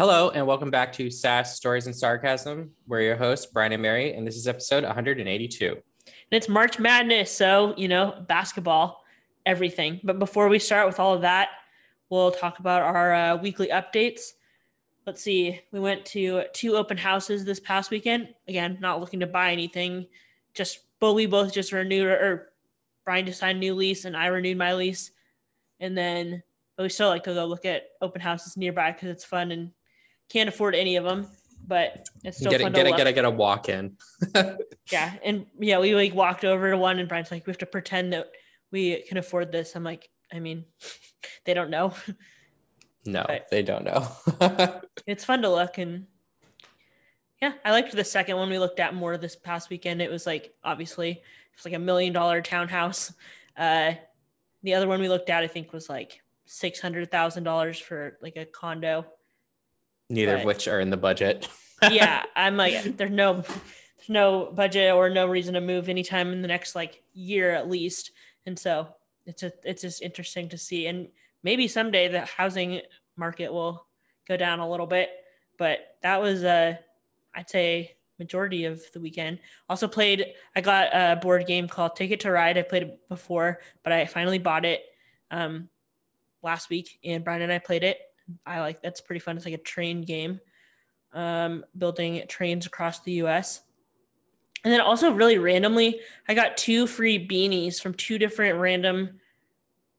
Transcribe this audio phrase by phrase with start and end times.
[0.00, 2.70] Hello, and welcome back to Sass Stories and Sarcasm.
[2.86, 5.66] We're your hosts, Brian and Mary, and this is episode 182.
[5.66, 5.82] And
[6.30, 9.04] it's March Madness, so, you know, basketball,
[9.44, 10.00] everything.
[10.02, 11.50] But before we start with all of that,
[12.08, 14.22] we'll talk about our uh, weekly updates.
[15.06, 18.28] Let's see, we went to two open houses this past weekend.
[18.48, 20.06] Again, not looking to buy anything,
[20.54, 22.52] just, but we both just renewed, or
[23.04, 25.10] Brian just signed a new lease, and I renewed my lease.
[25.78, 26.42] And then,
[26.78, 29.72] but we still like to go look at open houses nearby because it's fun and
[30.30, 31.26] can't afford any of them,
[31.66, 33.96] but it's still Get fun a, get to a, get a, get a walk in.
[34.90, 37.66] Yeah, and yeah, we like walked over to one, and Brian's like, "We have to
[37.66, 38.32] pretend that
[38.72, 40.64] we can afford this." I'm like, "I mean,
[41.44, 41.94] they don't know."
[43.06, 43.48] no, Right.
[43.50, 44.08] they don't know.
[45.06, 46.06] it's fun to look, and
[47.40, 50.02] yeah, I liked the second one we looked at more this past weekend.
[50.02, 51.22] It was like obviously
[51.54, 53.12] it's like a million dollar townhouse.
[53.56, 53.92] Uh,
[54.64, 58.18] the other one we looked at, I think, was like six hundred thousand dollars for
[58.20, 59.06] like a condo.
[60.10, 61.48] Neither of which are in the budget.
[61.90, 66.42] yeah, I'm like, there's no, there's no budget or no reason to move anytime in
[66.42, 68.10] the next like year at least,
[68.44, 68.88] and so
[69.24, 71.08] it's a, it's just interesting to see, and
[71.42, 72.82] maybe someday the housing
[73.16, 73.86] market will
[74.26, 75.10] go down a little bit,
[75.56, 76.74] but that was uh,
[77.34, 79.38] I'd say majority of the weekend.
[79.68, 82.58] Also played, I got a board game called Ticket to Ride.
[82.58, 84.82] I played it before, but I finally bought it
[85.30, 85.68] um
[86.42, 87.98] last week, and Brian and I played it.
[88.46, 89.36] I like that's pretty fun.
[89.36, 90.40] It's like a train game
[91.12, 93.62] um, building trains across the US.
[94.64, 99.20] And then also, really randomly, I got two free beanies from two different random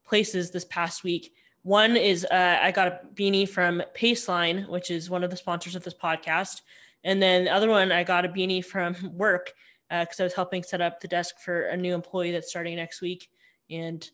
[0.05, 1.33] places this past week.
[1.63, 5.75] One is uh, I got a beanie from Paceline, which is one of the sponsors
[5.75, 6.61] of this podcast.
[7.03, 9.53] And then the other one, I got a beanie from work
[9.89, 13.01] because I was helping set up the desk for a new employee that's starting next
[13.01, 13.29] week.
[13.69, 14.07] And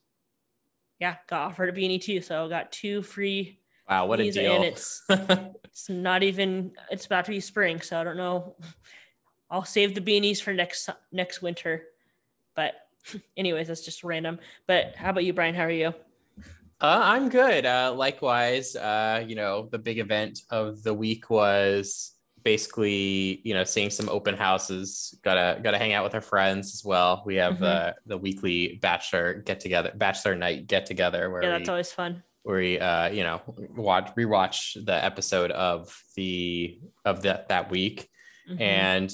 [1.00, 2.22] yeah, got offered a beanie too.
[2.22, 4.56] So I got two free wow, what a beanies, deal.
[4.56, 8.56] And it's it's not even it's about to be spring so i don't know
[9.52, 11.84] i'll save the beanies for next next winter
[12.56, 12.74] but
[13.38, 15.94] anyways that's just random but how about you brian how are you
[16.80, 17.66] Uh, I'm good.
[17.66, 22.14] Uh, likewise, uh, you know, the big event of the week was
[22.44, 25.18] basically, you know, seeing some open houses.
[25.24, 27.24] Gotta gotta hang out with our friends as well.
[27.26, 27.64] We have Mhm.
[27.64, 31.92] uh, the weekly bachelor get together, bachelor night get together where yeah we that's always
[31.92, 33.42] fun where we uh, you know
[33.76, 38.10] watch rewatch the episode of the of that that week.
[38.50, 38.62] Mhm.
[38.62, 39.14] And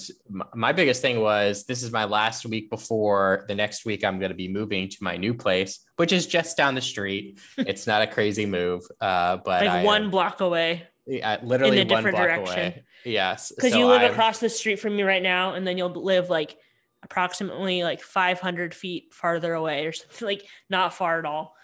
[0.53, 4.29] my biggest thing was this is my last week before the next week I'm going
[4.29, 7.39] to be moving to my new place, which is just down the street.
[7.57, 11.89] it's not a crazy move, uh, but like I, one block away yeah, literally in
[11.89, 12.59] a one different block direction.
[12.59, 12.83] away.
[13.05, 15.79] Yes, because so you live I'm- across the street from me right now and then
[15.79, 16.55] you'll live like
[17.01, 21.55] approximately like 500 feet farther away or something like not far at all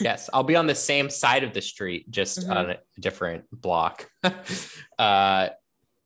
[0.00, 2.50] yes, I'll be on the same side of the street, just Mhm.
[2.56, 4.08] on a different block.
[4.98, 5.48] uh,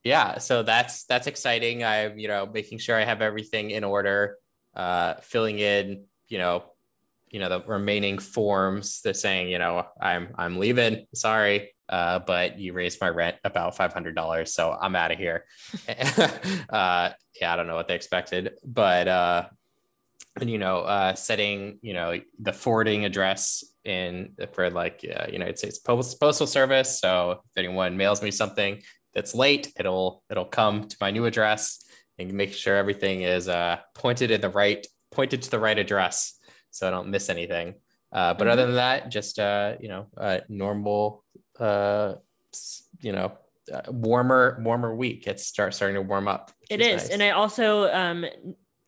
[0.05, 1.85] yeah, so that's that's exciting.
[1.85, 4.37] I'm you know making sure I have everything in order,
[4.75, 6.65] uh, filling in you know
[7.31, 9.01] you know the remaining forms.
[9.03, 11.07] They're saying you know I'm I'm leaving.
[11.15, 11.75] Sorry.
[11.89, 15.45] Uh, but you raised my rent about five hundred dollars, so I'm out of here.
[15.89, 19.45] uh, yeah, I don't know what they expected, but uh,
[20.41, 25.59] and you know uh, setting you know the forwarding address in for like uh, United
[25.59, 27.01] States Postal Service.
[27.01, 28.83] So if anyone mails me something
[29.15, 31.85] that's late, it'll it'll come to my new address
[32.19, 36.39] and make sure everything is uh, pointed in the right pointed to the right address,
[36.71, 37.75] so I don't miss anything.
[38.13, 38.51] Uh, but Mhm.
[38.51, 41.25] other than that, just uh, you know, uh, normal,
[41.59, 42.15] uh,
[43.01, 43.33] you know,
[43.73, 45.27] uh, warmer warmer week.
[45.27, 46.51] It's start starting to warm up.
[46.71, 47.11] It is, nice.
[47.11, 48.27] and I also um,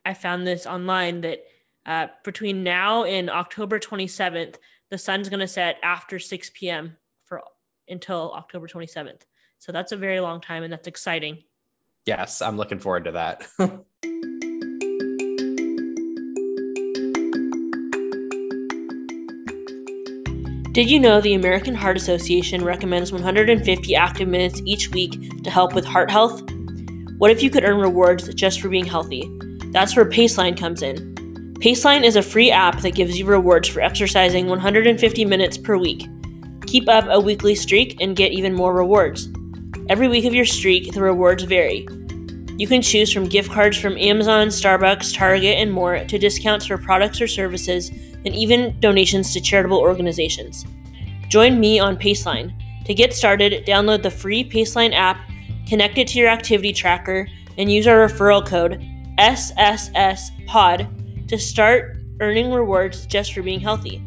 [0.05, 1.45] I found this online that
[1.87, 4.57] uh, between now and October 27th,
[4.91, 6.97] the sun's going to set after 6 p.m.
[7.25, 7.43] for
[7.89, 9.23] until October 27th.
[9.59, 11.45] So that's a very long time, and that's exciting.
[12.07, 13.47] yes, I'm looking forward to that.
[20.75, 25.13] Did you know the American Heart Association recommends 150 active minutes each week
[25.45, 26.43] to help with heart health?
[27.19, 29.31] What if you could earn rewards just for being healthy?
[29.67, 31.14] That's where Paceline comes in.
[31.65, 36.07] Paceline is a free app that gives you rewards for exercising 150 minutes per week.
[36.67, 39.31] Keep up a weekly streak and get even more rewards.
[39.89, 41.89] Every week of your streak, the rewards vary.
[42.59, 46.77] You can choose from gift cards from Amazon, Starbucks, Target, and more to discounts for
[46.77, 50.67] products or services, and even donations to charitable organizations.
[51.31, 52.53] Join me on Paceline.
[52.85, 55.17] To get started, download the free Paceline app,
[55.67, 57.27] connect it to your activity tracker,
[57.57, 58.87] and use our referral code
[59.19, 61.04] SSSPOD
[61.37, 64.01] to start earning rewards just for being healthy.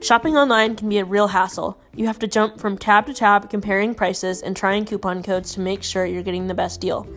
[0.00, 1.80] Shopping online can be a real hassle.
[1.96, 5.60] You have to jump from tab to tab, comparing prices and trying coupon codes to
[5.60, 7.08] make sure you're getting the best deal.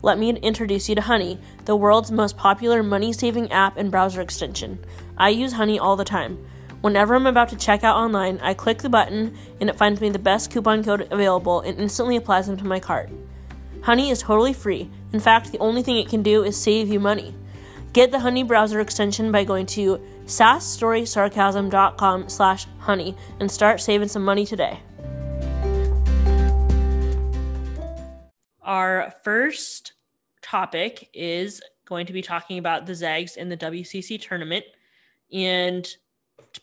[0.00, 4.22] Let me introduce you to Honey, the world's most popular money saving app and browser
[4.22, 4.78] extension.
[5.18, 6.38] I use Honey all the time.
[6.84, 10.10] Whenever I'm about to check out online, I click the button and it finds me
[10.10, 13.08] the best coupon code available and instantly applies them to my cart.
[13.80, 14.90] Honey is totally free.
[15.14, 17.34] In fact, the only thing it can do is save you money.
[17.94, 24.22] Get the Honey browser extension by going to sassstorysarcasm.com slash honey and start saving some
[24.22, 24.78] money today.
[28.60, 29.94] Our first
[30.42, 34.66] topic is going to be talking about the Zags in the WCC tournament.
[35.32, 35.88] And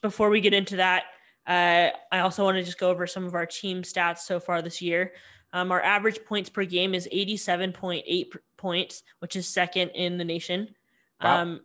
[0.01, 1.03] before we get into that,
[1.47, 4.61] uh, I also want to just go over some of our team stats so far
[4.61, 5.13] this year.
[5.53, 10.75] Um, our average points per game is 87.8 points, which is second in the nation.
[11.21, 11.41] Wow.
[11.41, 11.61] Um,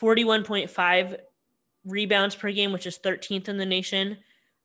[0.00, 1.18] 41.5
[1.84, 4.18] rebounds per game, which is 13th in the nation.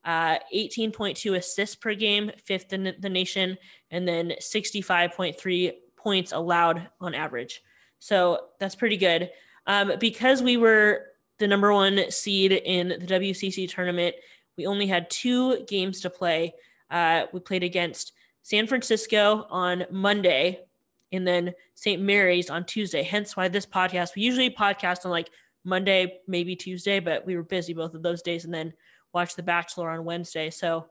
[0.03, 3.57] Uh, 18.2 assists per game, fifth in the nation,
[3.91, 7.61] and then 65.3 points allowed on average.
[7.99, 9.29] So that's pretty good.
[9.67, 11.05] Um, because we were
[11.41, 14.15] the number one seed in the WCC tournament,
[14.57, 16.53] we only had two games to play.
[16.89, 20.59] Uh, we played against San Francisco on Monday
[21.11, 22.01] and then St.
[22.01, 23.03] Mary's on Tuesday.
[23.03, 25.29] Hence why this podcast, we usually podcast on like
[25.63, 28.71] Monday, maybe Tuesday, but we were busy both of those days and then
[29.13, 30.49] watched The Bachelor on Wednesday.
[30.49, 30.87] So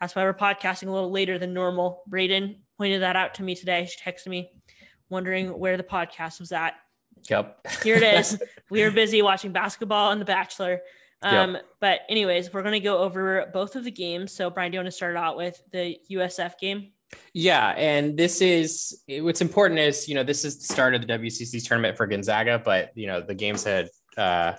[0.00, 2.02] that's why we're podcasting a little later than normal.
[2.06, 3.86] Braden pointed that out to me today.
[3.86, 4.50] She texted me
[5.10, 6.74] wondering where the podcast was at.
[7.28, 7.66] Yep.
[7.82, 8.40] Here it is.
[8.70, 10.80] we were busy watching basketball and The Bachelor.
[11.22, 11.64] Um, yep.
[11.80, 14.32] But, anyways, we're going to go over both of the games.
[14.32, 16.92] So, Brian, do you want to start out with the USF game?
[17.32, 21.06] Yeah, and this is what's important is you know this is the start of the
[21.06, 24.54] WCC tournament for Gonzaga, but you know the games had uh,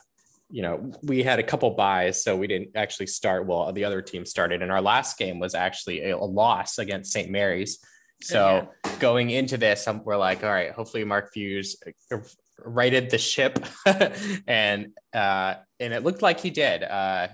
[0.50, 3.48] you know we had a couple buys, so we didn't actually start.
[3.48, 7.12] Well, the other team started, and our last game was actually a, a loss against
[7.12, 7.30] St.
[7.30, 7.80] Mary's.
[8.22, 8.96] So yeah.
[9.00, 11.78] going into this, um, we're like, all right, hopefully Mark Few's
[12.12, 12.18] uh,
[12.60, 13.66] righted the ship,
[14.48, 16.84] and uh, and it looked like he did.
[16.84, 17.28] Uh,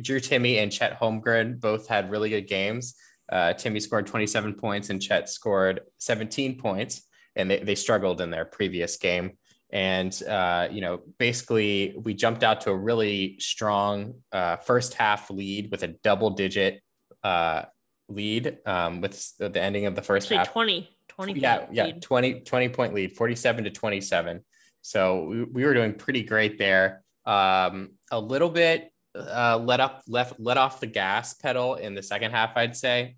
[0.00, 2.94] Drew Timme and Chet Holmgren both had really good games.
[3.30, 7.02] Uh, Timme scored 27 points and Chet scored 17 points,
[7.36, 9.32] and they, they struggled in their previous game.
[9.72, 15.30] And, uh, you know, basically, we jumped out to a really strong uh, first half
[15.30, 16.82] lead with a double digit
[17.22, 17.62] uh,
[18.08, 20.52] lead um, with the ending of the first Actually, half.
[20.52, 24.44] 20, 20 yeah, yeah, 20, 20 point lead, 47 to 27.
[24.82, 27.02] So we, we were doing pretty great there.
[27.26, 32.02] Um, a little bit uh, let up left let off the gas pedal in the
[32.02, 33.16] second half, I'd say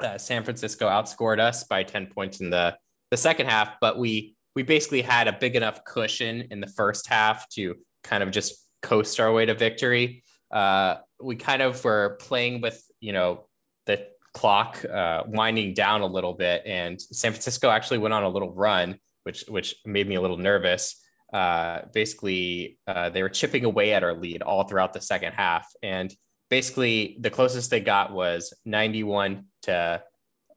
[0.00, 2.76] uh, San Francisco outscored us by 10 points in the,
[3.10, 7.08] the second half, but we we basically had a big enough cushion in the first
[7.08, 10.22] half to kind of just coast our way to victory.
[10.50, 13.46] Uh, we kind of were playing with, you know,
[13.84, 18.28] the clock uh, winding down a little bit, and San Francisco actually went on a
[18.30, 21.02] little run, which which made me a little nervous.
[21.32, 25.66] Uh, basically, uh, they were chipping away at our lead all throughout the second half,
[25.82, 26.14] and
[26.48, 30.00] basically the closest they got was 91 to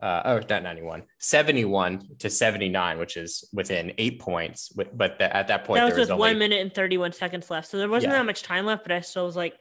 [0.02, 4.70] uh, oh not 91 71 to 79 which is within eight points.
[4.70, 6.20] But the, at that point that was with only...
[6.20, 7.68] one minute and 31 seconds left.
[7.68, 8.20] So there wasn't yeah.
[8.20, 9.58] that much time left but i still was like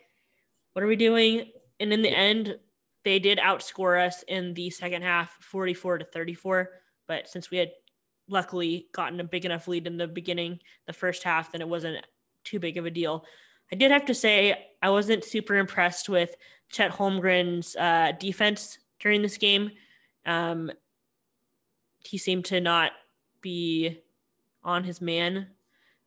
[0.75, 1.51] what are we doing?
[1.81, 2.57] And in the end
[3.05, 6.71] they did outscore us in the second half 44 to 34
[7.09, 7.71] but since we had
[8.29, 12.05] luckily gotten a big enough lead in the beginning the first half then it wasn't
[12.45, 13.25] too big of a deal
[13.73, 16.35] I did have to say I wasn't super impressed with
[16.71, 19.73] Chet Holmgren's uh, defense during this game.
[20.25, 20.71] Um,
[22.01, 22.93] he seemed to not
[23.41, 24.01] be
[24.65, 25.49] on his man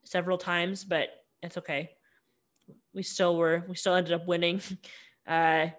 [0.04, 1.10] several times, but
[1.44, 1.92] it's okay.
[2.94, 3.64] We still were.
[3.68, 4.62] We still ended up winning.
[5.28, 5.70] Uh,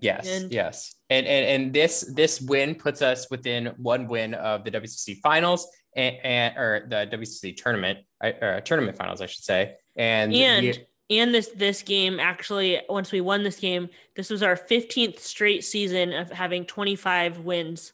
[0.00, 4.64] yes, and, yes, and, and and this this win puts us within one win of
[4.64, 9.76] the WCC finals and, and or the WCC tournament, uh, tournament finals, I should say
[9.96, 10.66] and and
[11.10, 15.20] we, and this this game actually once we won this game, this was our 15th
[15.20, 17.92] straight season of having 25 wins.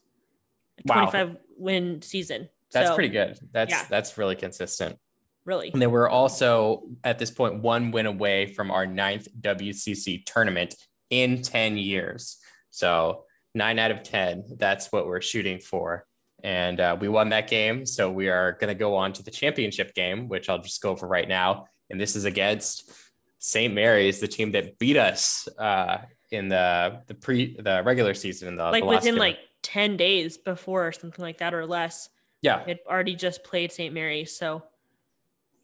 [0.87, 1.37] 25 wow.
[1.59, 2.49] win season.
[2.73, 3.39] That's so, pretty good.
[3.53, 3.85] That's yeah.
[3.89, 4.99] that's really consistent.
[5.45, 5.71] Really.
[5.73, 10.75] And then we're also at this point one win away from our ninth WCC tournament
[11.13, 12.39] in 10 years.
[12.71, 16.07] So nine out of 10, that's what we're shooting for.
[16.43, 17.87] And uh, we won that game.
[17.87, 20.91] So we are going to go on to the championship game, which I'll just go
[20.91, 22.91] over right now and this is against
[23.39, 23.73] St.
[23.73, 25.99] Mary's, the team that beat us uh,
[26.31, 30.39] in the the pre the regular season in the like the within like ten days
[30.39, 32.09] before or something like that or less.
[32.41, 33.95] Yeah, it already just played St.
[33.95, 34.65] Mary's, so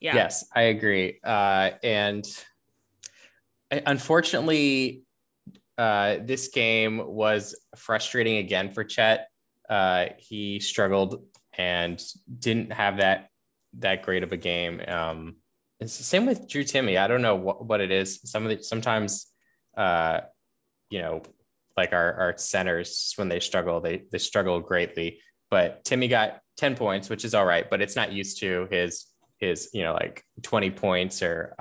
[0.01, 0.15] yeah.
[0.15, 1.19] Yes, I agree.
[1.25, 2.27] Uh, and
[3.71, 5.03] unfortunately,
[5.79, 9.29] uh, this game was frustrating again for Chet.
[9.71, 11.23] Uh, he struggled
[11.57, 12.03] and
[12.39, 13.29] didn't have that
[13.75, 14.83] that great of a game.
[14.87, 15.37] Um,
[15.79, 16.99] it's the same with Drew Timme.
[16.99, 18.21] I don't know what, what it is.
[18.25, 19.27] Some of the sometimes,
[19.77, 20.21] uh,
[20.91, 21.23] you know,
[21.77, 25.21] like our, our centers when they struggle, they they struggle greatly.
[25.51, 29.07] But Timme got 10 points, which is all right, but it's not used to his
[29.39, 31.55] his, you know, like 20 points or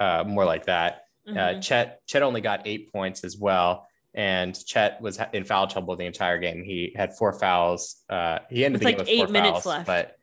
[0.00, 1.02] uh, more like that.
[1.30, 1.58] Uh, mm-hmm.
[1.58, 5.96] Uh, Chet Chet only got eight points as well, and Chet was in foul trouble
[5.96, 6.62] the entire game.
[6.64, 7.96] He had four fouls.
[8.08, 9.86] Uh, he ended with the like game with eight four minutes fouls, left.
[9.86, 10.16] but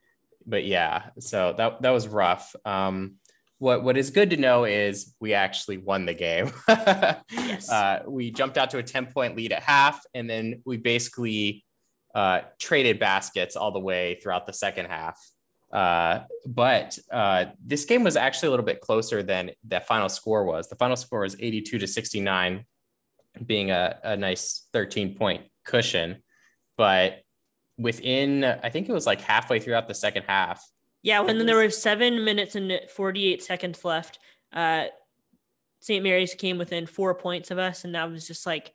[0.46, 2.56] but yeah, so that that was rough.
[2.66, 3.16] Um,
[3.60, 6.52] what what is good to know is we actually won the game.
[6.70, 7.70] yes.
[7.70, 11.66] Uh, we jumped out to a 10 point lead at half, and then we basically
[12.14, 15.20] uh, traded baskets all the way throughout the second half.
[15.72, 20.46] Uh, but uh, this game was actually a little bit closer than the final score
[20.46, 20.70] was.
[20.70, 22.66] The final score was 82 to 69,
[23.46, 26.24] being a, a nice 13 point cushion.
[26.78, 27.22] But
[27.78, 30.64] within, I think it was like halfway throughout the second half,
[31.04, 34.20] yeah, when there were seven minutes and 48 seconds left,
[34.52, 34.86] uh,
[35.80, 36.04] St.
[36.04, 37.86] Mary's came within four points of us.
[37.86, 38.74] And I was just like,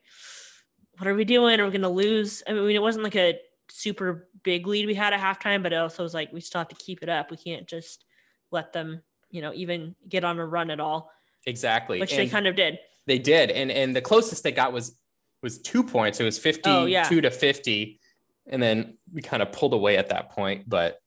[0.97, 1.61] what are we doing?
[1.61, 2.43] Are we going to lose?
[2.49, 3.39] I mean, it wasn't like a
[3.73, 6.69] super big lead we had at halftime, but it also was like, we still have
[6.69, 7.31] to keep it up.
[7.31, 8.05] We can't just
[8.51, 11.11] let them, you know, even get on a run at all.
[11.47, 11.99] Exactly.
[12.01, 12.79] Which and they kind of did.
[13.07, 13.51] They did.
[13.51, 14.97] And, and the closest they got was,
[15.43, 16.21] was two points.
[16.21, 17.05] It was 52 oh, yeah.
[17.05, 18.01] to 50.
[18.47, 20.99] And then we kind of pulled away at that point, but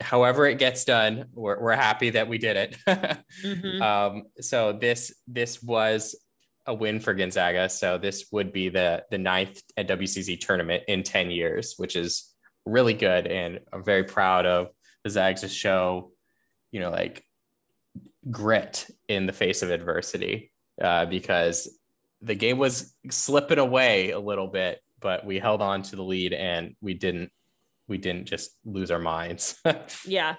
[0.00, 2.76] however it gets done, we're, we're happy that we did it.
[3.44, 3.82] mm-hmm.
[3.82, 6.14] um, so this this was
[6.68, 7.68] a win for Gonzaga.
[7.70, 12.32] So this would be the the ninth at WCC tournament in 10 years, which is
[12.66, 13.26] really good.
[13.26, 14.68] And I'm very proud of
[15.02, 16.12] the Zags to show,
[16.70, 17.24] you know, like
[18.30, 21.74] grit in the face of adversity uh, because
[22.20, 26.34] the game was slipping away a little bit, but we held on to the lead
[26.34, 27.32] and we didn't
[27.88, 29.58] we didn't just lose our minds.
[30.04, 30.34] yeah.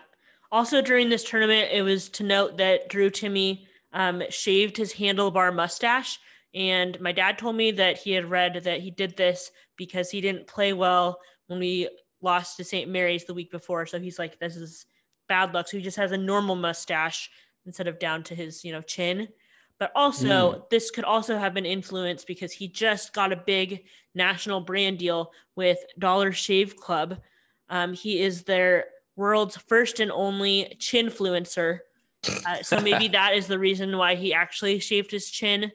[0.52, 5.54] Also during this tournament, it was to note that Drew Timme um, shaved his handlebar
[5.54, 6.20] mustache.
[6.54, 10.22] And my dad told me that he had read that he did this because he
[10.22, 11.90] didn't play well when we
[12.22, 12.90] lost to St.
[12.90, 13.86] Mary's the week before.
[13.86, 14.86] So he's like, this is
[15.28, 15.68] bad luck.
[15.68, 17.30] So he just has a normal mustache
[17.66, 19.28] instead of down to his, you know, chin.
[19.78, 20.70] But also, mm.
[20.70, 25.32] this could also have been influenced because he just got a big national brand deal
[25.56, 27.22] with Dollar Shave Club,
[27.70, 31.80] um, he is their world's first and only chinfluencer.
[32.28, 35.72] Uh, so maybe that is the reason why he actually shaved his chin.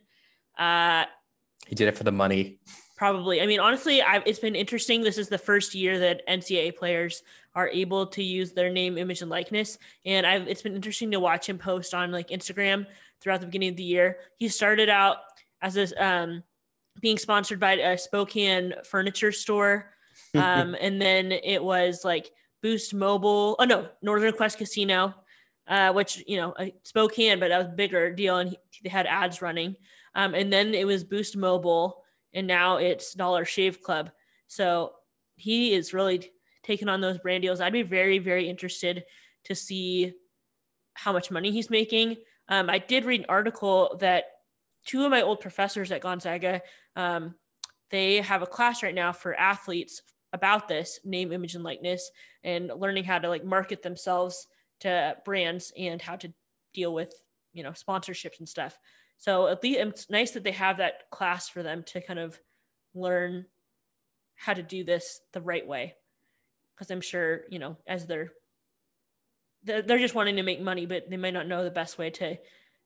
[0.58, 1.04] Uh,
[1.66, 2.58] he did it for the money.
[2.96, 3.40] Probably.
[3.40, 5.02] I mean, honestly, I've, it's been interesting.
[5.02, 7.22] This is the first year that NCAA players
[7.54, 11.20] are able to use their name, image, and likeness, and I've it's been interesting to
[11.20, 12.86] watch him post on like Instagram
[13.20, 14.18] throughout the beginning of the year.
[14.38, 15.18] He started out
[15.62, 16.42] as this um,
[17.00, 19.94] being sponsored by a Spokane furniture store
[20.34, 22.30] um, and then it was like
[22.62, 23.56] Boost Mobile.
[23.58, 25.14] Oh no, Northern Quest Casino,
[25.66, 26.54] uh, which you know
[26.85, 29.76] Spokane, but that was bigger deal, and he, they had ads running.
[30.14, 32.02] Um, and then it was Boost Mobile,
[32.33, 34.11] and now it's Dollar Shave Club.
[34.47, 34.92] So
[35.37, 36.30] he is really
[36.62, 37.61] taking on those brand deals.
[37.61, 39.04] I'd be very, very interested
[39.44, 40.14] to see
[40.94, 42.16] how much money he's making.
[42.49, 44.25] Um, I did read an article that
[44.85, 46.62] two of my old professors at Gonzaga,
[46.97, 47.35] um,
[47.90, 50.02] they have a class right now for athletes
[50.33, 52.11] about this name, image, and likeness,
[52.42, 54.47] and learning how to like market themselves
[54.80, 56.32] to brands and how to
[56.72, 57.14] deal with
[57.52, 58.78] you know sponsorships and stuff.
[59.18, 62.38] So at least it's nice that they have that class for them to kind of
[62.94, 63.46] learn
[64.36, 65.94] how to do this the right way,
[66.74, 68.32] because I'm sure you know as they're
[69.64, 72.36] they're just wanting to make money, but they might not know the best way to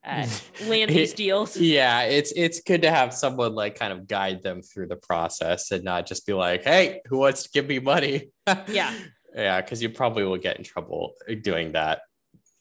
[0.04, 0.26] uh,
[0.66, 1.56] land these deals.
[1.56, 5.70] Yeah, it's it's good to have someone like kind of guide them through the process
[5.70, 8.30] and not just be like, "Hey, who wants to give me money?"
[8.68, 8.94] yeah,
[9.38, 12.00] yeah, because you probably will get in trouble doing that.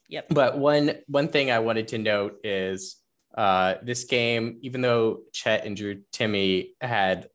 [0.09, 0.27] Yep.
[0.29, 2.97] But one one thing I wanted to note is
[3.35, 7.29] uh, this game, even though Chet and Drew Timme had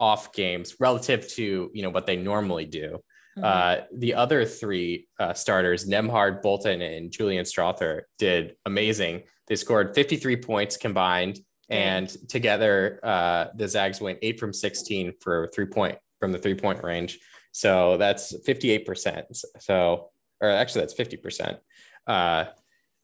[0.00, 2.98] off games relative to you know what they normally do.
[3.38, 3.44] Mm-hmm.
[3.44, 9.24] Uh, the other three uh, starters, Nembhard, Bolton, and Julian Strawther, did amazing.
[9.46, 11.38] They scored 53 points combined,
[11.68, 16.54] and together uh, the Zags went eight from 16 for three point from the three
[16.54, 17.18] point range.
[17.56, 19.24] So that's 58%.
[19.60, 20.10] So,
[20.42, 21.58] or actually, that's 50%.
[22.06, 22.44] Uh,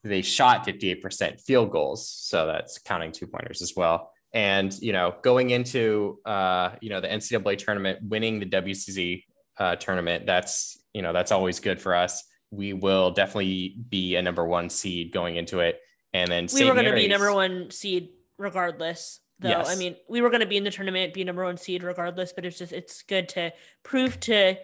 [0.04, 2.06] they shot 58% field goals.
[2.08, 4.12] So that's counting two pointers as well.
[4.34, 9.24] And, you know, going into, uh, you know, the NCAA tournament, winning the WCC
[9.58, 12.22] uh, tournament, that's, you know, that's always good for us.
[12.50, 15.80] We will definitely be a number one seed going into it
[16.12, 16.68] and then we St.
[16.68, 19.20] were going to be number one seed regardless.
[19.42, 21.82] Though I mean, we were going to be in the tournament, be number one seed
[21.82, 22.32] regardless.
[22.32, 24.56] But it's just it's good to prove to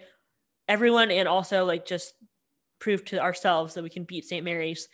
[0.67, 2.13] everyone and also like just
[2.79, 4.43] prove to ourselves that we can beat St.
[4.43, 4.87] Mary's,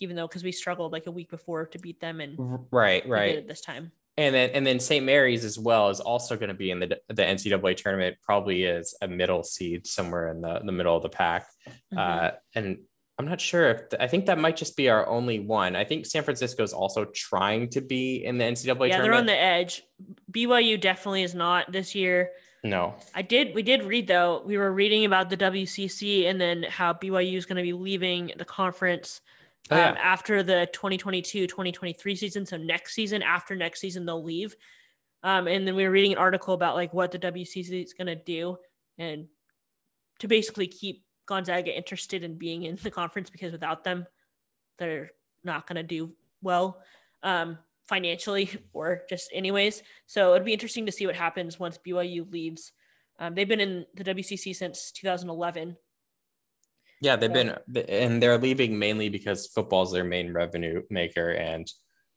[0.00, 2.36] even though because we struggled like a week before to beat them and
[2.70, 3.36] Right, right.
[3.36, 3.92] it this time.
[4.18, 5.06] And then and then St.
[5.06, 8.18] Mary's as well is also going to be in the the NCAA tournament.
[8.22, 11.46] Probably is a middle seed somewhere in the the middle of the pack.
[11.94, 11.98] Mhm.
[11.98, 12.78] Uh, and
[13.22, 15.76] I'm not sure if I think that might just be our only one.
[15.76, 19.02] I think San Francisco is also trying to be in the NCAA yeah, tournament.
[19.02, 19.84] they're on the edge.
[20.32, 22.30] BYU definitely is not this year.
[22.64, 22.96] no.
[23.14, 23.54] I did.
[23.54, 24.42] We did read though.
[24.44, 28.32] We were reading about the WCC and then how BYU is going to be leaving
[28.36, 29.20] the conference
[29.70, 32.46] Oh, um, after the 2022-2023 season.
[32.46, 34.56] So next season, after next season, they'll leave.
[35.22, 38.08] Um, and then we were reading an article about like what the WCC is going
[38.08, 38.58] to do
[38.98, 39.28] and
[40.18, 44.06] to basically keep Gonzaga interested in being in the conference because without them,
[44.78, 45.10] they're
[45.42, 46.12] not going to do
[46.42, 46.82] well
[47.22, 47.56] um,
[47.88, 49.82] financially or just anyways.
[50.06, 52.72] So it'd be interesting to see what happens once BYU leaves.
[53.18, 55.76] Um, they've been in the WCC since 2011.
[57.00, 61.30] Yeah, they've So- been, and they're leaving mainly because football is their main revenue maker,
[61.30, 61.66] and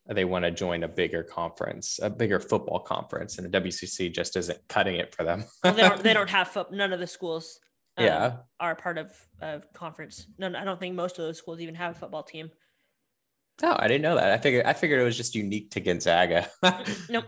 [0.07, 4.35] they want to join a bigger conference, a bigger football conference, and the WCC just
[4.35, 5.45] isn't cutting it for them.
[5.63, 6.03] Well, they don't.
[6.03, 6.55] They don't have.
[6.71, 7.59] None of the schools.
[7.97, 9.11] Um, yeah, are part of
[9.41, 10.27] of conference.
[10.37, 12.51] No, I don't think most of those schools even have a football team.
[13.63, 14.31] oh, I didn't know that.
[14.31, 16.49] I figured, I figured it was just unique to Gonzaga.
[17.09, 17.25] Nope.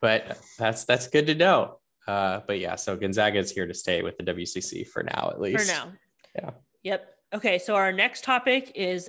[0.00, 1.78] but that's that's good to know.
[2.06, 5.40] Uh, but yeah, so Gonzaga is here to stay with the WCC for now, at
[5.40, 5.64] least.
[5.64, 5.92] For now.
[6.34, 6.50] Yeah.
[6.82, 7.14] Yep.
[7.34, 7.58] Okay.
[7.58, 9.08] So our next topic is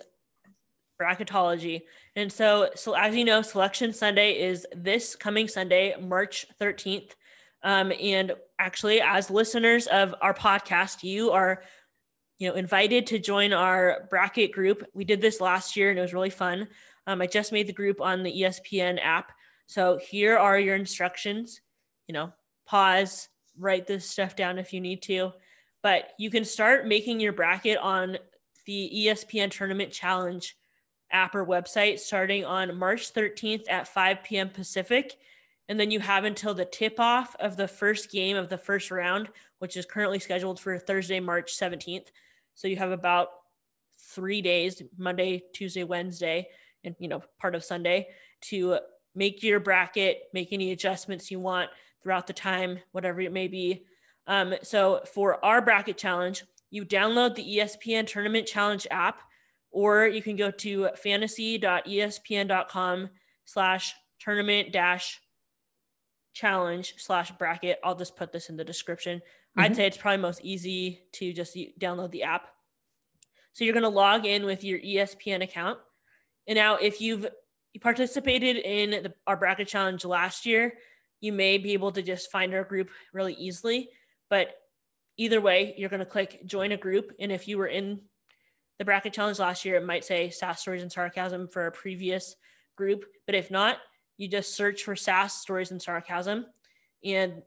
[1.01, 1.81] bracketology.
[2.15, 7.11] And so, so as you know, Selection Sunday is this coming Sunday, March 13th.
[7.63, 11.63] Um, and actually, as listeners of our podcast, you are,
[12.37, 14.83] you know, invited to join our bracket group.
[14.93, 16.67] We did this last year and it was really fun.
[17.07, 19.31] Um, I just made the group on the ESPN app.
[19.67, 21.61] So here are your instructions.
[22.07, 22.33] You know,
[22.65, 25.31] pause, write this stuff down if you need to.
[25.81, 28.17] But you can start making your bracket on
[28.65, 30.55] the ESPN Tournament Challenge
[31.11, 34.49] app or website starting on March 13th at 5 p.m.
[34.49, 35.15] Pacific.
[35.69, 38.91] And then you have until the tip off of the first game of the first
[38.91, 42.07] round, which is currently scheduled for Thursday, March 17th.
[42.53, 43.29] So you have about
[43.97, 46.47] three days Monday, Tuesday, Wednesday,
[46.83, 48.09] and you know, part of Sunday
[48.41, 48.77] to
[49.15, 51.69] make your bracket, make any adjustments you want
[52.01, 53.85] throughout the time, whatever it may be.
[54.27, 59.21] Um, so for our bracket challenge, you download the ESPN Tournament Challenge app,
[59.71, 63.09] or you can go to fantasy.espn.com
[63.45, 65.21] slash tournament dash
[66.33, 67.79] challenge slash bracket.
[67.83, 69.21] I'll just put this in the description.
[69.55, 69.75] I'd Mhm.
[69.75, 72.49] say it's probably most easy to just download the app.
[73.53, 75.79] So you're going to log in with your ESPN account.
[76.47, 77.27] And now if you've
[77.73, 80.77] you participated in the, our bracket challenge last year,
[81.21, 83.89] you may be able to just find our group really easily.
[84.29, 84.55] But
[85.17, 87.13] either way, you're going to click join a group.
[87.19, 88.01] And if you were in
[88.77, 92.35] the bracket challenge last year, it might say Sass Stories and Sarcasm for a previous
[92.75, 93.05] group.
[93.25, 93.77] But if not,
[94.17, 96.45] you just search for Sass Stories and Sarcasm
[97.03, 97.41] and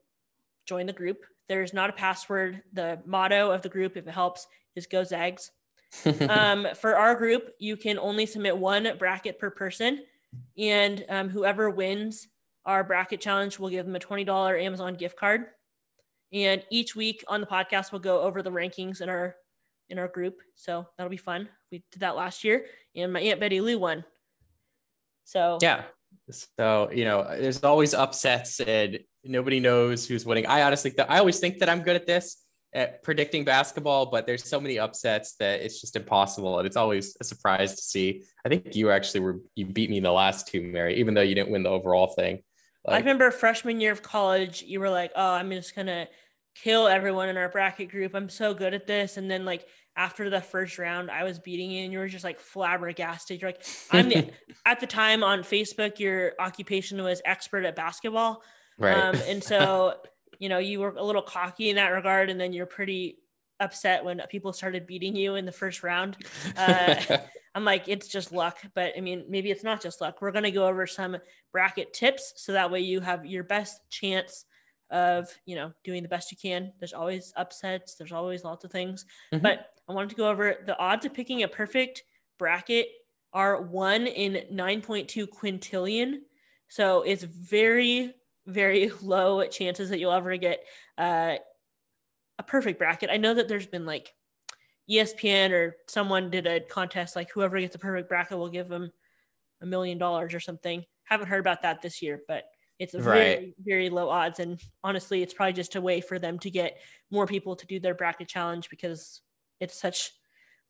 [0.66, 1.24] join the group.
[1.48, 2.62] There's not a password.
[2.72, 5.50] The motto of the group, if it helps, is Go Zags.
[6.28, 10.04] um, for our group, you can only submit one bracket per person,
[10.58, 12.28] and um, whoever wins
[12.64, 15.46] our bracket challenge will give them a $20 Amazon gift card.
[16.32, 19.36] And each week on the podcast, we'll go over the rankings in our
[19.88, 20.40] in our group.
[20.56, 21.48] So that'll be fun.
[21.70, 24.04] We did that last year, and my aunt Betty Lou won.
[25.24, 25.84] So yeah.
[26.30, 30.46] So you know, there's always upsets, and nobody knows who's winning.
[30.46, 32.42] I honestly, th- I always think that I'm good at this
[32.74, 37.16] at predicting basketball, but there's so many upsets that it's just impossible, and it's always
[37.20, 38.24] a surprise to see.
[38.44, 41.22] I think you actually were you beat me in the last two, Mary, even though
[41.22, 42.42] you didn't win the overall thing.
[42.88, 46.08] I remember freshman year of college, you were like, "Oh, I'm just gonna
[46.54, 48.14] kill everyone in our bracket group.
[48.14, 51.70] I'm so good at this." And then like after the first round, I was beating
[51.70, 53.40] you, and you were just like flabbergasted.
[53.40, 54.30] You're like, "I'm the."
[54.66, 58.42] at the time on Facebook, your occupation was expert at basketball,
[58.78, 58.96] right.
[58.96, 59.94] um, and so
[60.38, 63.18] you know you were a little cocky in that regard, and then you're pretty
[63.58, 66.16] upset when people started beating you in the first round.
[66.56, 67.18] uh,
[67.54, 70.20] I'm like, it's just luck, but I mean, maybe it's not just luck.
[70.20, 71.16] We're going to go over some
[71.52, 74.44] bracket tips so that way you have your best chance
[74.90, 76.74] of, you know, doing the best you can.
[76.78, 79.40] There's always upsets, there's always lots of things, Mhm.
[79.40, 82.02] but I wanted to go over the odds of picking a perfect
[82.38, 82.88] bracket
[83.32, 86.20] are 1 in 9.2 quintillion.
[86.68, 88.14] So it's very
[88.46, 90.60] very low chances that you'll ever get
[90.98, 91.36] uh,
[92.38, 93.10] a perfect bracket.
[93.10, 94.12] I know that there's been like
[94.90, 98.92] ESPN or someone did a contest like whoever gets the perfect bracket will give them
[99.60, 100.84] a million dollars or something.
[101.04, 102.44] Haven't heard about that this year, but
[102.78, 104.38] it's a very, very low odds.
[104.38, 106.78] And honestly, it's probably just a way for them to get
[107.10, 109.22] more people to do their bracket challenge because
[109.60, 110.12] it's such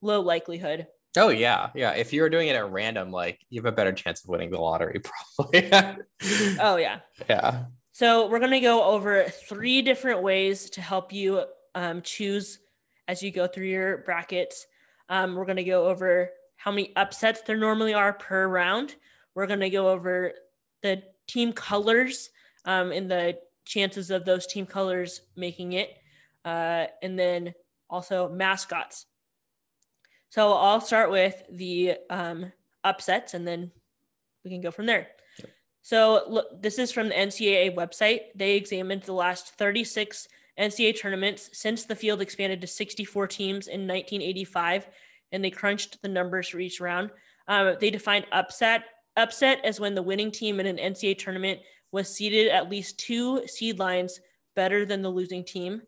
[0.01, 0.87] low likelihood.
[1.17, 1.93] Oh yeah, yeah.
[1.93, 4.61] If you're doing it at random, like you have a better chance of winning the
[4.61, 5.01] lottery,
[5.37, 5.71] probably.
[6.61, 7.01] Oh, yeah.
[7.29, 7.65] yeah.
[7.93, 11.45] So we're going to go over three different ways to help you
[11.75, 12.59] um, choose
[13.09, 14.67] as you go through your brackets.
[15.09, 18.97] Um, we're going to go over how many upsets there normally are per round.
[19.35, 20.33] We're going to go over
[20.83, 22.31] the team colors
[22.67, 25.91] um, and the chances of those team colors making it,
[26.45, 27.55] uh, and then
[27.89, 29.07] also mascots.
[30.31, 32.53] So I'll start with the um,
[32.85, 33.71] upsets, and then
[34.45, 35.09] we can go from there.
[35.83, 38.21] So look, this is from the NCAA website.
[38.35, 43.83] They examined the last 36 NCAA tournaments since the field expanded to 64 teams in
[43.83, 44.89] 1985,
[45.33, 47.11] and they crunched the numbers for each round.
[47.49, 48.85] Um, they defined upset
[49.17, 51.61] upset as when the winning team in an NCAA tournament
[51.93, 54.21] was seeded at least two seed lines
[54.55, 55.83] better than the losing team.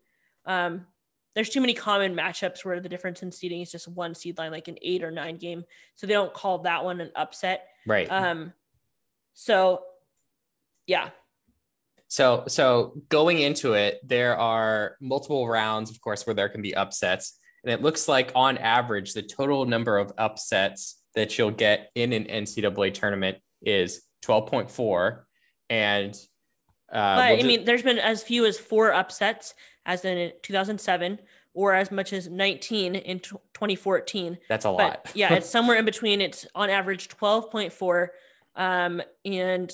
[0.47, 0.87] Um,
[1.35, 4.51] there's too many common matchups where the difference in seeding is just one seed line,
[4.51, 5.65] like an eight or nine game.
[5.97, 7.69] So they don't call that one an upset.
[7.87, 8.11] Right.
[8.11, 8.53] Um,
[9.35, 9.83] so
[10.87, 11.11] yeah,
[12.09, 16.75] So, so going into it, there are multiple rounds, of course, where there can be
[16.75, 21.91] upsets, and it looks like on average, the total number of upsets that you'll get
[21.95, 25.27] in an NCAA tournament is twelve point four,
[25.69, 26.15] and
[26.91, 29.55] uh, but we'll I mean, there's been as few as four upsets
[29.89, 31.19] as in 2007,
[31.55, 34.39] or as much as 19 in tw 2014.
[34.49, 35.11] that's a But lot.
[35.15, 36.21] yeah, it's somewhere in between.
[36.21, 38.09] It's on average 12.4.
[38.55, 39.73] Um, and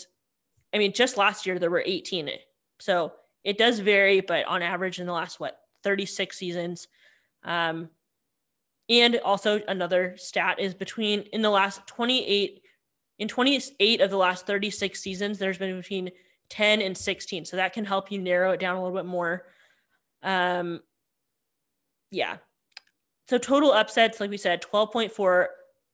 [0.73, 2.31] I mean, just last year there were 18.
[2.79, 6.89] So it does vary, but on average in the last what 36 seasons.
[7.43, 7.91] Um,
[8.89, 12.63] and also another stat is between in the last 28
[13.19, 16.11] in 28 of the last 36 seasons, there's been between
[16.49, 17.45] 10 and 16.
[17.45, 19.47] So that can help you narrow it down a little bit more.
[20.25, 20.81] Um,
[22.11, 22.39] yeah.
[23.29, 25.47] So total upsets, like we said, 12.4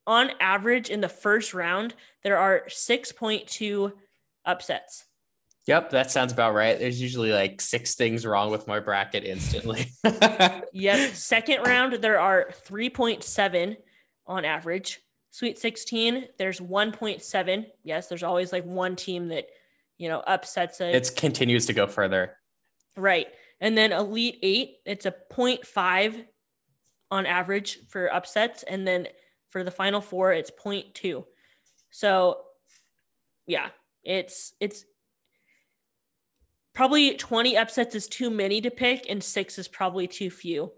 [0.06, 3.92] on average in the first round, there are 6.2
[4.44, 5.04] upsets.
[5.66, 6.78] Yep, that sounds about right.
[6.78, 9.92] There's usually like six things wrong with my bracket instantly.
[10.72, 11.14] Yep.
[11.14, 13.76] Second round, there are 3.7
[14.26, 15.00] on average.
[15.32, 17.66] Sweet 16, there's 1.7.
[17.84, 19.46] Yes, there's always like one team that,
[19.98, 20.94] you know, upsets it.
[20.94, 22.36] it continues to go further.
[22.96, 23.28] Right.
[23.60, 26.24] And then Elite Eight, it's a 0.5
[27.10, 28.62] on average for upsets.
[28.62, 29.08] And then
[29.50, 31.24] for the final four, it's 0.2.
[31.90, 32.38] So
[33.46, 33.68] yeah,
[34.04, 34.84] it's it's
[36.72, 40.72] probably 20 upsets is too many to pick, and six is probably too few.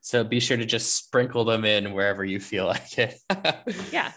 [0.00, 3.18] So be sure to just sprinkle them in wherever you feel like it.
[3.92, 4.12] Yeah.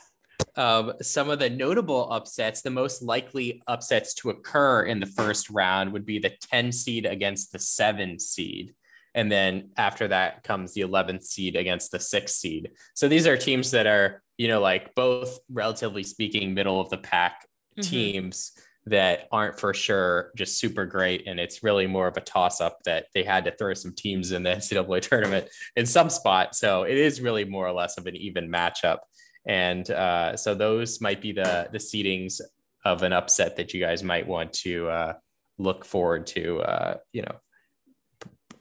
[0.55, 5.49] Um, some of the notable upsets, the most likely upsets to occur in the first
[5.49, 8.73] round would be the 10 seed against the seven seed.
[9.13, 12.71] And then after that comes the 11th seed against the sixth seed.
[12.93, 16.97] So these are teams that are, you know, like both relatively speaking, middle of the
[16.97, 17.45] pack
[17.77, 17.83] Mhm.
[17.83, 18.51] teams
[18.87, 21.27] that aren't for sure just super great.
[21.27, 24.31] And it's really more of a toss up that they had to throw some teams
[24.31, 26.55] in the NCAA tournament in some spot.
[26.55, 28.99] So it is really more or less of an even matchup.
[29.45, 32.41] And uh, so those might be the the seedings
[32.85, 35.13] of an upset that you guys might want to uh,
[35.57, 37.35] look forward to, uh, you know,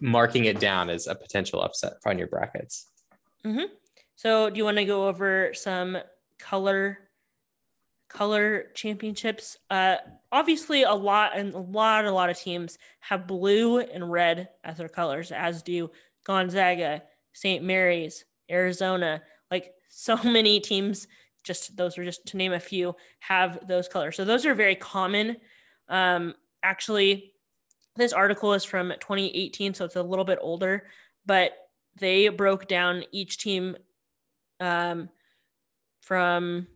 [0.01, 2.89] marking it down as a potential upset on your brackets.
[4.17, 5.99] So do you want to go over some
[6.39, 6.99] color
[8.09, 9.57] color championships?
[9.71, 9.97] Uh
[10.33, 14.79] obviously a lot and a lot a lot of teams have blue and red as
[14.79, 15.91] their colors, as do
[16.25, 17.65] Gonzaga, St.
[17.65, 19.23] Mary's, Arizona.
[19.91, 21.07] So many teams,
[21.45, 24.17] just those are just to name a few, have those colors.
[24.17, 25.37] So those are very common.
[25.89, 27.35] Um actually
[27.97, 30.87] this article is from 2018, so it's a little bit older,
[31.27, 31.53] but
[31.99, 33.77] they broke down each team
[34.61, 35.09] um,
[36.01, 36.67] from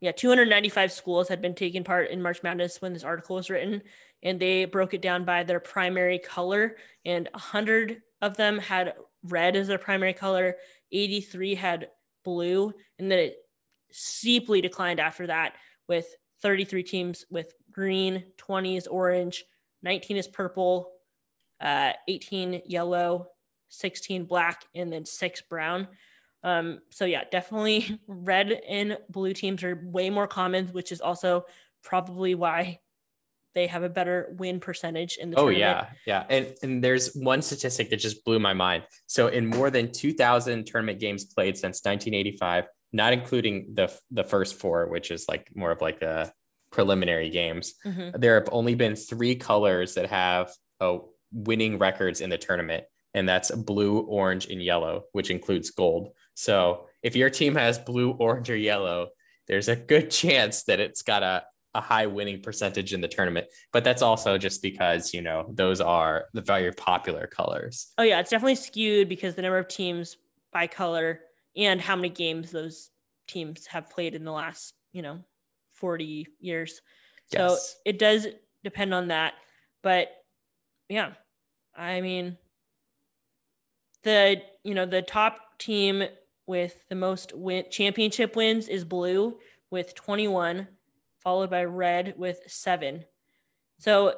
[0.00, 3.80] yeah 295 schools had been taking part in march madness when this article was written
[4.22, 9.56] and they broke it down by their primary color and 100 of them had red
[9.56, 10.56] as their primary color
[10.92, 11.88] 83 had
[12.26, 13.36] blue and then it
[13.90, 15.54] steeply declined after that
[15.88, 19.44] with 33 teams with green 20 is orange
[19.82, 20.90] 19 is purple
[21.60, 23.28] uh, 18 yellow
[23.68, 25.88] 16 black and then six brown.
[26.42, 31.44] Um, so yeah, definitely red and blue teams are way more common, which is also
[31.82, 32.80] probably why
[33.56, 35.88] they have a better win percentage in the Oh tournament.
[36.04, 36.36] yeah, yeah.
[36.36, 38.84] And and there's one statistic that just blew my mind.
[39.06, 44.56] So in more than 2,000 tournament games played since 1985, not including the the first
[44.56, 46.30] four, which is like more of like the
[46.70, 47.74] preliminary games.
[47.84, 48.20] Mm-hmm.
[48.20, 53.26] There have only been three colors that have oh, winning records in the tournament, and
[53.26, 56.10] that's blue, orange, and yellow, which includes gold.
[56.34, 59.08] So if your team has blue, orange, or yellow,
[59.48, 61.44] there's a good chance that it's got a
[61.76, 63.46] a high winning percentage in the tournament.
[63.72, 67.92] But that's also just because, you know, those are the very popular colors.
[67.98, 68.18] Oh, yeah.
[68.20, 70.16] It's definitely skewed because the number of teams
[70.52, 71.20] by color
[71.56, 72.90] and how many games those
[73.28, 75.20] teams have played in the last, you know,
[75.74, 76.80] 40 years.
[77.32, 77.76] So yes.
[77.84, 78.26] it does
[78.64, 79.34] depend on that.
[79.82, 80.08] But
[80.88, 81.12] yeah,
[81.76, 82.38] I mean,
[84.02, 86.04] the, you know, the top team
[86.46, 89.36] with the most win- championship wins is blue
[89.70, 90.68] with 21
[91.26, 93.04] followed by red with seven.
[93.80, 94.14] So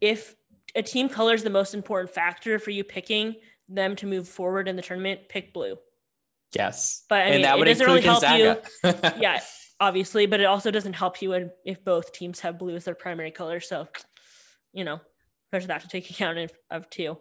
[0.00, 0.34] if
[0.74, 3.36] a team color is the most important factor for you picking
[3.68, 5.76] them to move forward in the tournament, pick blue.
[6.56, 7.04] Yes.
[7.08, 8.56] But I mean, it doesn't really help you.
[9.20, 9.38] yeah,
[9.78, 13.30] obviously, but it also doesn't help you if both teams have blue as their primary
[13.30, 13.60] color.
[13.60, 13.86] So,
[14.72, 15.00] you know,
[15.52, 17.16] there's that to take account of, too.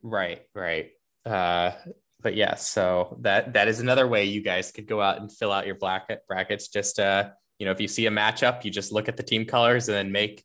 [0.00, 0.90] Right, right.
[1.26, 1.72] Uh,
[2.20, 5.50] but yeah, so that that is another way you guys could go out and fill
[5.50, 6.68] out your bracket brackets.
[6.68, 9.44] Just uh, you know, if you see a matchup, you just look at the team
[9.44, 10.44] colors and then make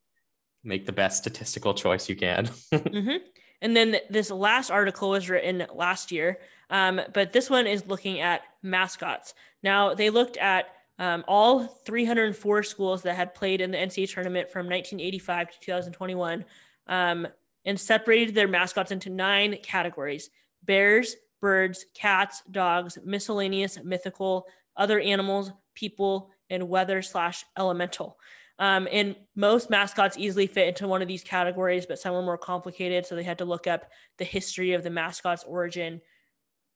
[0.63, 2.45] make the best statistical choice you can.
[2.73, 3.17] mm-hmm.
[3.61, 8.19] And then this last article was written last year, um, but this one is looking
[8.19, 9.33] at mascots.
[9.63, 10.67] Now they looked at
[10.97, 16.45] um, all 304 schools that had played in the NCAA tournament from 1985 to 2021,
[16.87, 17.27] um,
[17.65, 20.29] and separated their mascots into nine categories:
[20.63, 24.45] bears, birds, cats, dogs, miscellaneous, mythical,
[24.75, 28.17] other animals, people, and weather slash elemental.
[28.59, 32.37] Um, and most mascots easily fit into one of these categories, but some were more
[32.37, 33.05] complicated.
[33.05, 36.01] So they had to look up the history of the mascot's origin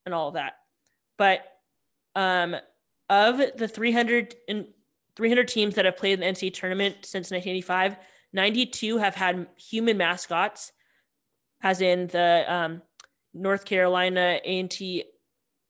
[0.06, 0.54] and all of that.
[1.18, 1.44] But
[2.14, 2.56] um,
[3.10, 4.66] of the 300 and
[5.16, 7.96] 300 teams that have played in the NCAA tournament since 1985,
[8.32, 10.72] 92 have had human mascots,
[11.62, 12.82] as in the um,
[13.32, 15.04] North Carolina A&T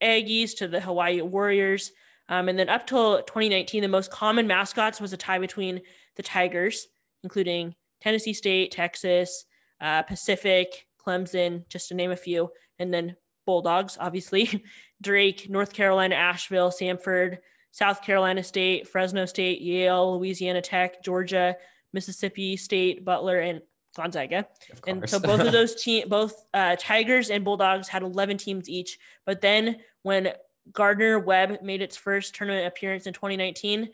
[0.03, 1.93] Aggies to the Hawaii Warriors,
[2.29, 5.83] um, and then up till 2019, the most common mascots was a tie between
[6.17, 6.89] the Tigers,
[7.23, 9.45] including Tennessee State, Texas,
[9.81, 14.65] uh, Pacific, Clemson, just to name a few, and then Bulldogs, obviously,
[15.03, 17.39] Drake, North Carolina, Asheville, Samford,
[17.73, 21.57] South Carolina State, Fresno State, Yale, Louisiana Tech, Georgia,
[21.93, 23.61] Mississippi State, Butler, and
[23.97, 24.47] Gonzaga.
[24.87, 28.99] And so both of those team, both uh, Tigers and Bulldogs had 11 teams each.
[29.27, 30.33] But then when
[30.73, 33.91] Gardner Webb made its first tournament appearance in 2019.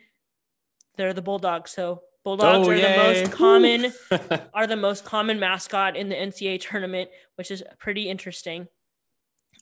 [0.96, 1.70] They're the Bulldogs.
[1.70, 2.92] So Bulldogs oh, are yay.
[2.92, 3.92] the most common
[4.54, 8.68] are the most common mascot in the NCAA tournament, which is pretty interesting.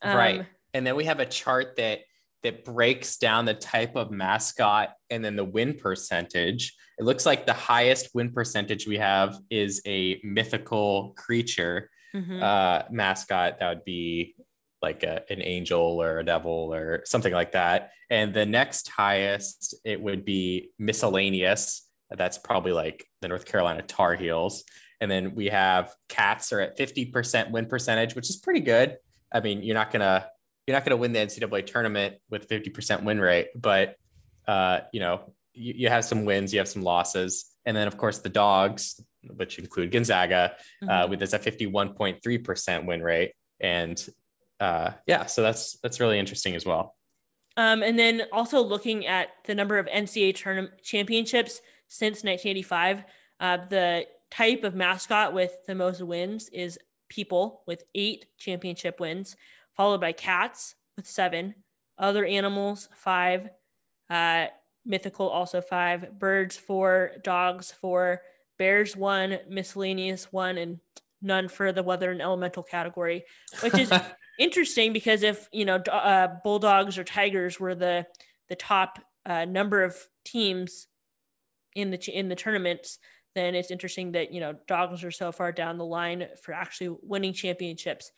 [0.03, 0.47] Um, right.
[0.75, 2.01] And then we have a chart that
[2.43, 6.77] that breaks down the type of mascot and then the win percentage.
[6.99, 12.43] It looks like the highest win percentage we have is a mythical creature mm-hmm.
[12.43, 13.59] uh, mascot.
[13.59, 14.37] That would be
[14.83, 17.91] like a, an angel or a devil or something like that.
[18.11, 21.89] And the next highest, it would be miscellaneous.
[22.11, 24.65] That's probably like the North Carolina Tar Heels.
[25.01, 28.97] And then we have cats are at 50% win percentage, which is pretty good.
[29.33, 30.27] I mean, you're not gonna
[30.67, 33.97] you're not gonna win the NCAA tournament with 50% win rate, but
[34.47, 37.55] uh, you know, you, you have some wins, you have some losses.
[37.67, 40.91] And then of course the dogs, which include Gonzaga, uh, mm-hmm.
[40.91, 43.33] uh, with this a 51.3% win rate.
[43.61, 44.09] And
[44.61, 46.97] uh, yeah, so that's that's really interesting as well.
[47.57, 53.05] Um, and then also looking at the number of NCAA tournament championships since 1985,
[53.41, 59.37] uh, the type of mascot with the most wins is people with eight championship wins,
[59.77, 61.55] followed by cats with seven,
[61.99, 63.49] other animals five,
[64.11, 64.47] uh,
[64.85, 68.23] mythical also five, birds four, dogs four,
[68.59, 70.79] bears one, miscellaneous one, and
[71.21, 73.25] none for the weather and elemental category,
[73.63, 73.93] which is
[74.39, 78.07] interesting because if you know uh, bulldogs or tigers were the
[78.49, 80.87] the top uh, number of teams
[81.75, 82.99] in the in the tournaments
[83.35, 86.97] then it's interesting that you know dogs are so far down the line for actually
[87.03, 88.11] winning championships.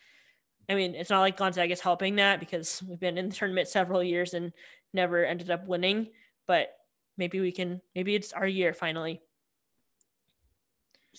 [0.69, 3.69] I mean it's not like gonzaga is helping that because we've been in the tournament
[3.69, 4.53] several years and
[4.93, 6.09] never ended up winning
[6.47, 6.69] but
[7.17, 9.21] maybe we can maybe it's our year finally.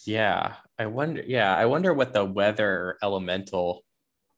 [0.06, 3.84] Yeah i wonder yeah i wonder what the weather elemental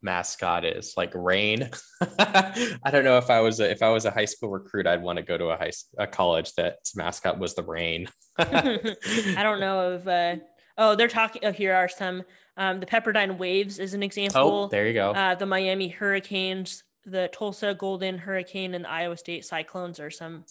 [0.04, 1.70] mascot is like rain.
[2.20, 5.02] I don't know if i was a, if i was a high school recruit i'd
[5.02, 8.08] want to go to a high a college that's mascot was the rain.
[8.38, 10.36] I don't know of uh
[10.78, 12.24] oh they're talking oh here are some
[12.58, 14.66] um the pepperdine waves is an example.
[14.66, 15.12] Oh there you go.
[15.12, 20.46] Uh the miami hurricanes the Tulsa Golden Hurricane and the Iowa State Cyclones are some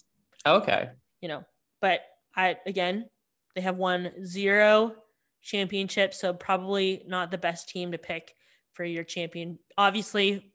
[0.47, 0.91] Okay.
[1.21, 1.45] you know,
[1.81, 2.01] but
[2.35, 3.09] I again,
[3.55, 4.95] they have won zero
[5.43, 8.35] championships, so probably not the best team to pick
[8.73, 9.59] for your champion.
[9.77, 10.53] Obviously,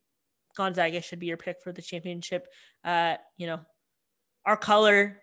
[0.56, 2.48] Gonzaga should be your pick for the championship.
[2.84, 3.60] Uh, you know,
[4.46, 5.22] our color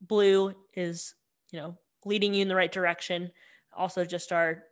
[0.00, 1.14] blue is,
[1.50, 3.30] you know, leading you in the right direction.
[3.76, 4.64] Also, just our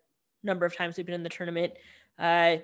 [0.42, 1.72] number of times we've been in the tournament.
[2.18, 2.56] Uh,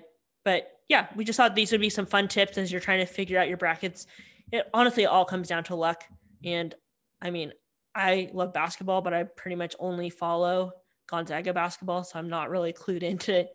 [0.43, 3.11] but yeah, we just thought these would be some fun tips as you're trying to
[3.11, 4.07] figure out your brackets.
[4.51, 6.03] It honestly all comes down to luck.
[6.43, 6.73] And
[7.21, 7.53] I mean,
[7.93, 10.71] I love basketball, but I pretty much only follow
[11.07, 13.45] Gonzaga basketball, so I'm not really clued into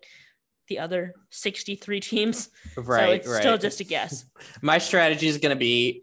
[0.68, 2.48] the other 63 teams.
[2.76, 3.00] Right.
[3.00, 3.40] so it's right.
[3.40, 4.24] still just a guess.
[4.62, 6.02] My strategy is going to be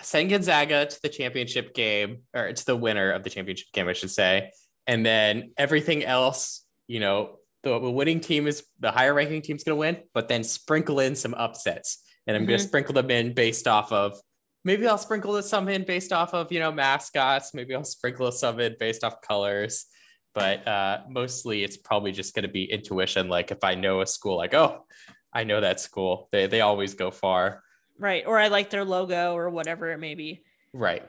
[0.00, 3.92] send Gonzaga to the championship game or to the winner of the championship game, I
[3.92, 4.50] should say.
[4.86, 9.76] And then everything else, you know, the winning team is the higher ranking team's going
[9.76, 12.02] to win, but then sprinkle in some upsets.
[12.26, 12.68] And I'm going to mm-hmm.
[12.68, 14.20] sprinkle them in based off of
[14.64, 17.54] maybe I'll sprinkle some in based off of, you know, mascots.
[17.54, 19.86] Maybe I'll sprinkle some in based off colors.
[20.34, 23.28] But uh, mostly it's probably just going to be intuition.
[23.28, 24.84] Like if I know a school, like, oh,
[25.32, 27.62] I know that school, they, they always go far.
[27.98, 28.24] Right.
[28.26, 30.42] Or I like their logo or whatever it may be.
[30.72, 31.04] Right.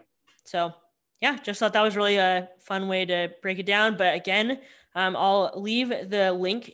[0.45, 0.73] So
[1.21, 3.97] yeah, just thought that was really a fun way to break it down.
[3.97, 4.59] But again,
[4.93, 6.73] um, I'll leave the link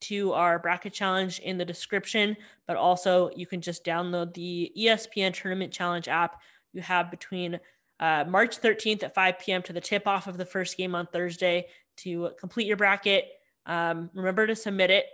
[0.00, 5.32] to our bracket challenge in the description, but also you can just download the ESPN
[5.32, 6.40] Tournament Challenge app.
[6.72, 7.58] You have between
[7.98, 9.62] uh, March 13th at 5 p.m.
[9.62, 11.66] to the tip off of the first game on Thursday
[11.98, 13.24] to complete your bracket.
[13.66, 15.06] Um, remember to submit it.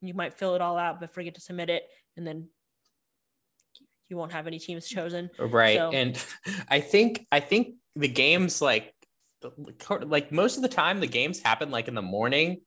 [0.00, 1.82] You might fill it all out, but forget to submit it,
[2.16, 2.48] and then
[4.08, 5.30] you won't have any teams chosen.
[5.38, 6.24] right So- and
[6.68, 8.94] i think i think the games like
[10.06, 12.62] like most of the time the games happen like in the morning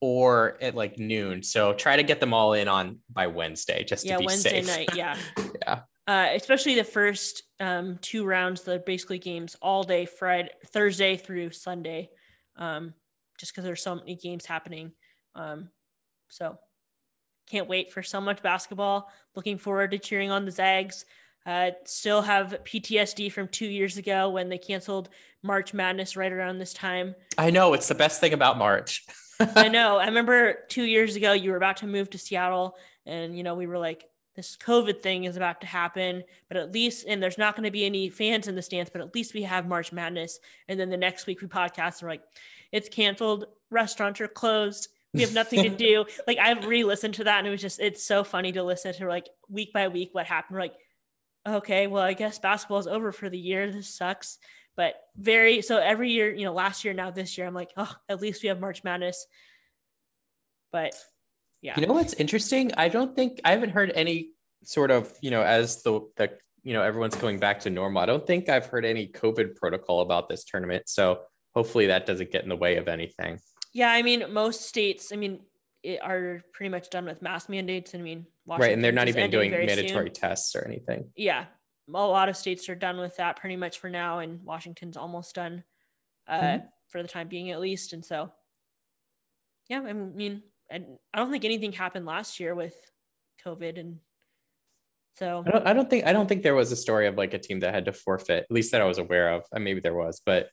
[0.00, 4.04] or at like noon so try to get them all in on by wednesday just
[4.06, 5.16] yeah to be wednesday safe night yeah
[5.62, 5.80] Yeah.
[6.08, 11.50] uh especially the first um two rounds they're basically games all day friday thursday through
[11.50, 12.10] sunday
[12.56, 12.92] um
[13.38, 14.92] just because there's so many games happening.
[15.34, 15.70] Um
[16.28, 16.58] so
[17.48, 19.10] can't wait for so much basketball.
[19.34, 21.04] Looking forward to cheering on the zags.
[21.44, 25.08] Uh still have ptsd from two years ago when they canceled
[25.42, 27.14] march madness right around this time.
[27.38, 29.04] I know it's the best thing about march.
[29.40, 29.98] I know.
[29.98, 33.54] I remember two years ago you were about to move to Seattle, and you know
[33.54, 34.04] we were like,
[34.36, 37.70] this COVID thing is about to happen, but at least, and there's not going to
[37.70, 40.38] be any fans in the stands, but at least we have March Madness.
[40.68, 42.22] And then the next week we podcast and we're like,
[42.70, 43.46] it's canceled.
[43.70, 44.88] Restaurants are closed.
[45.14, 46.04] We have nothing to do.
[46.26, 49.08] like I've re-listened to that, and it was just it's so funny to listen to
[49.08, 50.54] like week by week what happened.
[50.54, 50.76] We're like,
[51.46, 53.70] okay, well I guess basketball is over for the year.
[53.72, 54.38] This sucks
[54.76, 57.92] but very so every year you know last year now this year i'm like oh
[58.08, 59.26] at least we have march madness
[60.70, 60.94] but
[61.62, 61.78] yeah.
[61.78, 62.72] You know what's interesting?
[62.76, 64.30] I don't think i haven't heard any
[64.62, 66.30] sort of you know as the the
[66.62, 70.00] you know everyone's going back to normal i don't think i've heard any covid protocol
[70.00, 70.84] about this tournament.
[70.88, 71.20] So
[71.54, 73.38] hopefully that doesn't get in the way of anything.
[73.72, 75.40] Yeah i mean most states i mean
[75.82, 77.94] it are pretty much done with mask mandates.
[77.94, 80.14] I mean right and they're not even doing mandatory soon.
[80.14, 81.10] tests or anything.
[81.16, 81.46] Yeah
[81.88, 85.36] a lot of states are done with that pretty much for now and washington's almost
[85.36, 85.62] done
[86.26, 86.68] uh Mhm.
[86.88, 88.32] for the time being at least and so
[89.68, 92.74] yeah i mean I, I don't think anything happened last year with
[93.44, 93.98] covid and
[95.18, 97.32] so I don't, I don't think I don't think there was a story of like
[97.32, 99.44] a team that had to forfeit, at least that I was aware of.
[99.50, 100.50] And maybe there was, but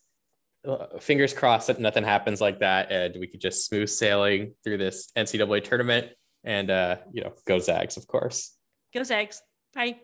[0.66, 4.78] uh, fingers crossed that nothing happens like that, and we could just smooth sailing through
[4.78, 6.08] this NCAA tournament
[6.46, 8.56] and uh, you know go Zags, of course.
[8.94, 9.42] go zags
[9.76, 9.98] bye